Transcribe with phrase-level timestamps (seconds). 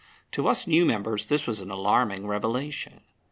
[0.31, 3.01] To us new members this was an alarming revelation.